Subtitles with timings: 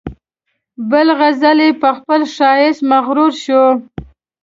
[0.89, 3.69] بل غزل یې په خپل ښایست مغرور شوی.